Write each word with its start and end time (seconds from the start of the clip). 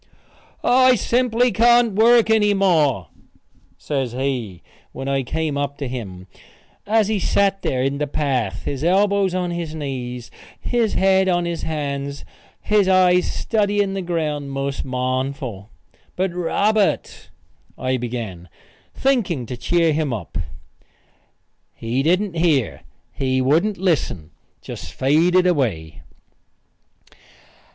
"I 0.63 0.95
simply 0.95 1.51
can't 1.51 1.93
work 1.93 2.31
any 2.31 2.55
more," 2.55 3.09
says 3.77 4.13
he, 4.13 4.63
when 4.93 5.07
I 5.07 5.21
came 5.21 5.59
up 5.59 5.77
to 5.77 5.87
him, 5.87 6.25
as 6.87 7.07
he 7.07 7.19
sat 7.19 7.61
there 7.61 7.83
in 7.83 7.99
the 7.99 8.07
path, 8.07 8.63
his 8.63 8.83
elbows 8.83 9.35
on 9.35 9.51
his 9.51 9.75
knees, 9.75 10.31
his 10.59 10.93
head 10.95 11.29
on 11.29 11.45
his 11.45 11.61
hands, 11.61 12.25
his 12.61 12.87
eyes 12.87 13.31
studying 13.31 13.93
the 13.93 14.01
ground 14.01 14.49
most 14.49 14.83
mournful. 14.83 15.69
"But 16.15 16.33
Robert" 16.33 17.29
I 17.77 17.97
began, 17.97 18.49
thinking 18.95 19.45
to 19.45 19.55
cheer 19.55 19.93
him 19.93 20.11
up. 20.11 20.35
He 21.75 22.01
didn't 22.01 22.33
hear; 22.35 22.81
he 23.11 23.39
wouldn't 23.39 23.77
listen 23.77 24.31
just 24.63 24.91
faded 24.93 25.45
away. 25.45 26.01